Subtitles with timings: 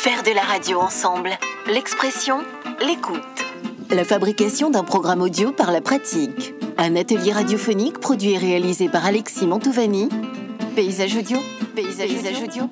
[0.00, 1.30] Faire de la radio ensemble.
[1.66, 2.38] L'expression,
[2.86, 3.18] l'écoute.
[3.90, 6.54] La fabrication d'un programme audio par la pratique.
[6.76, 10.08] Un atelier radiophonique produit et réalisé par Alexis Mantovani.
[10.76, 11.38] Paysage audio.
[11.74, 12.62] Paysage, Paysage audio.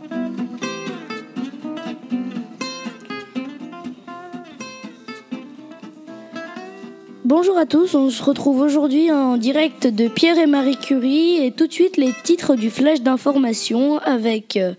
[7.24, 11.50] Bonjour à tous, on se retrouve aujourd'hui en direct de Pierre et Marie Curie et
[11.50, 14.74] tout de suite les titres du flash d'information avec euh,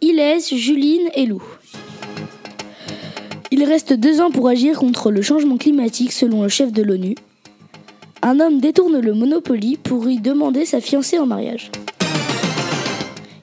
[0.00, 1.42] Ilès, Juline et Lou.
[3.52, 7.16] Il reste deux ans pour agir contre le changement climatique selon le chef de l'ONU.
[8.22, 11.70] Un homme détourne le Monopoly pour y demander sa fiancée en mariage.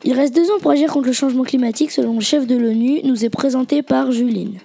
[0.06, 3.02] Il reste deux ans pour agir contre le changement climatique selon le chef de l'ONU,
[3.04, 4.60] nous est présenté par Juline.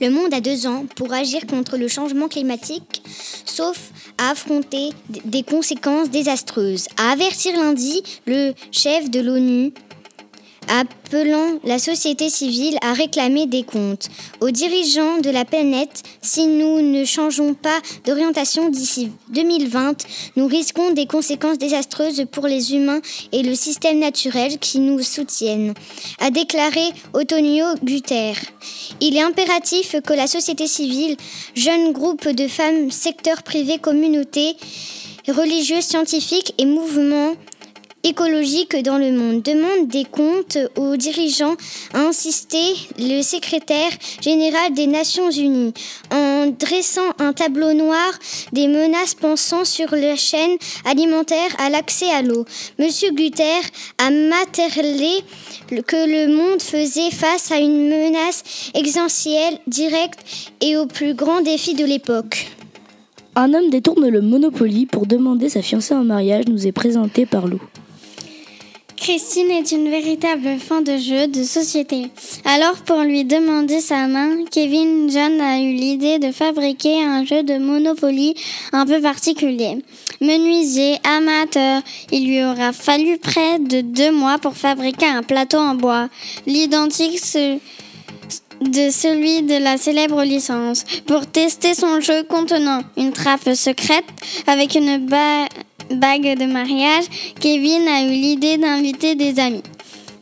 [0.00, 3.02] Le monde a deux ans pour agir contre le changement climatique,
[3.44, 4.90] sauf à affronter
[5.24, 6.86] des conséquences désastreuses.
[6.96, 9.72] À avertir lundi le chef de l'ONU
[10.68, 14.08] appelant la société civile à réclamer des comptes
[14.40, 16.02] aux dirigeants de la planète.
[16.22, 20.04] Si nous ne changeons pas d'orientation d'ici 2020,
[20.36, 23.00] nous risquons des conséquences désastreuses pour les humains
[23.32, 25.74] et le système naturel qui nous soutiennent,
[26.20, 28.40] a déclaré Antonio Guterres.
[29.00, 31.16] Il est impératif que la société civile,
[31.54, 34.56] jeunes groupes de femmes, secteurs privés, communautés,
[35.28, 37.34] religieux, scientifiques et mouvements
[38.06, 39.42] écologique dans le monde.
[39.42, 41.56] Demande des comptes aux dirigeants,
[41.92, 42.58] a insisté
[42.98, 43.90] le secrétaire
[44.20, 45.74] général des Nations Unies,
[46.12, 48.12] en dressant un tableau noir
[48.52, 52.44] des menaces pensant sur la chaîne alimentaire à l'accès à l'eau.
[52.78, 55.24] Monsieur Guterres a matérialisé
[55.86, 60.20] que le monde faisait face à une menace essentielle, directe
[60.60, 62.46] et au plus grand défi de l'époque.
[63.34, 67.46] Un homme détourne le Monopoly pour demander sa fiancée en mariage, nous est présenté par
[67.48, 67.60] Lou.
[68.96, 72.10] Christine est une véritable fan de jeux de société.
[72.44, 77.42] Alors pour lui demander sa main, Kevin John a eu l'idée de fabriquer un jeu
[77.42, 78.34] de Monopoly
[78.72, 79.84] un peu particulier.
[80.20, 85.74] Menuisier, amateur, il lui aura fallu près de deux mois pour fabriquer un plateau en
[85.74, 86.08] bois,
[86.46, 87.20] l'identique
[88.60, 94.06] de celui de la célèbre licence, pour tester son jeu contenant une trappe secrète
[94.46, 95.48] avec une bague
[95.90, 97.04] bague de mariage,
[97.40, 99.62] Kevin a eu l'idée d'inviter des amis.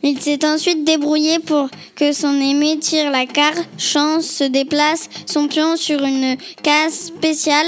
[0.03, 5.47] Il s'est ensuite débrouillé pour que son aimé tire la carte, chance, se déplace son
[5.47, 7.65] pion sur une case spéciale,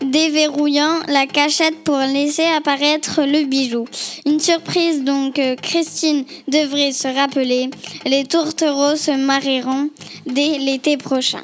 [0.00, 3.84] déverrouillant la cachette pour laisser apparaître le bijou.
[4.26, 7.70] Une surprise donc, Christine devrait se rappeler.
[8.06, 9.88] Les tourtereaux se marieront
[10.26, 11.42] dès l'été prochain.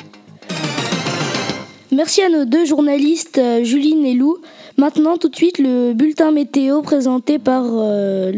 [1.92, 4.38] Merci à nos deux journalistes, Juline et Lou.
[4.78, 8.30] Maintenant, tout de suite, le bulletin météo présenté par euh.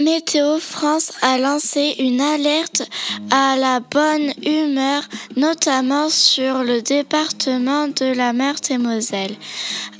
[0.00, 2.82] Météo France a lancé une alerte
[3.30, 5.02] à la bonne humeur,
[5.36, 9.36] notamment sur le département de la Meurthe-et-Moselle,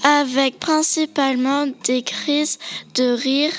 [0.03, 2.59] avec principalement des crises
[2.95, 3.53] de rire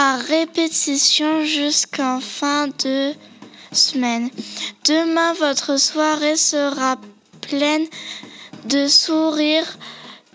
[0.00, 3.12] à répétition jusqu'en fin de
[3.72, 4.30] semaine.
[4.84, 6.98] Demain, votre soirée sera
[7.40, 7.84] pleine
[8.66, 9.76] de sourires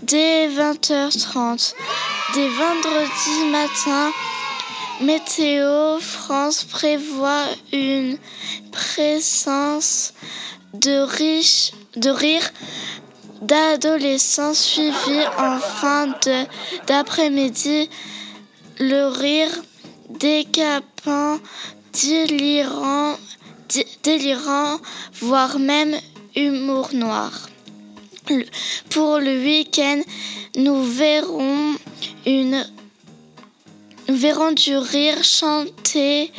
[0.01, 1.75] dès 20h30.
[2.33, 4.11] Dès vendredi matin,
[4.99, 8.17] Météo France prévoit une
[8.73, 10.13] présence
[10.73, 12.51] de, riches, de rire
[13.41, 16.07] d'adolescents suivis en fin
[16.85, 17.89] d'après-midi
[18.79, 19.51] le rire
[20.09, 21.39] décapant,
[22.01, 23.15] délirant,
[24.03, 24.79] délirant,
[25.19, 25.95] voire même
[26.35, 27.49] humour noir.
[28.89, 30.01] Pour le week-end,
[30.55, 31.75] nous verrons
[32.25, 32.65] une
[34.07, 36.31] verrons du rire chanté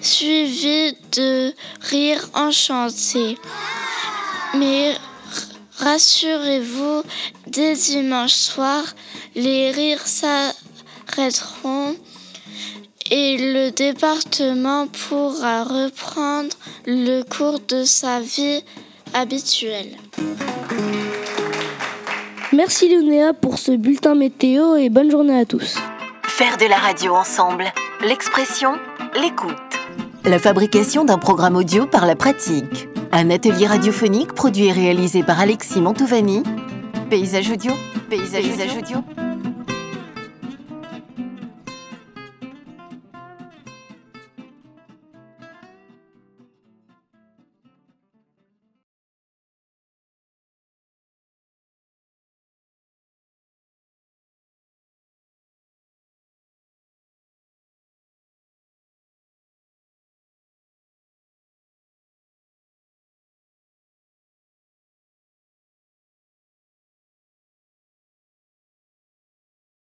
[0.00, 3.36] suivi de rire enchanté.
[4.54, 4.94] Mais
[5.78, 7.02] rassurez-vous,
[7.46, 8.82] dès dimanche soir,
[9.34, 10.06] les rires
[13.10, 16.54] et le département pourra reprendre
[16.86, 18.62] le cours de sa vie
[19.14, 19.96] habituelle.
[22.52, 25.76] Merci Lunéa pour ce bulletin météo et bonne journée à tous.
[26.26, 27.64] Faire de la radio ensemble,
[28.06, 28.74] l'expression,
[29.20, 29.54] l'écoute.
[30.24, 32.88] La fabrication d'un programme audio par la pratique.
[33.12, 36.42] Un atelier radiophonique produit et réalisé par Alexis Mantovani.
[37.08, 37.72] Paysage audio.
[38.10, 38.98] Paysage, audio.